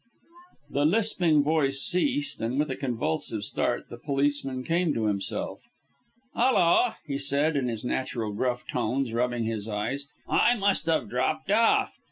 [0.71, 5.61] '"The lisping voice ceased, and, with a convulsive start, the policeman came to himself.
[6.33, 10.07] "Hulloa!" he said, in his natural gruff tones, rubbing his eyes.
[10.27, 11.99] "I must have 'dropped off.'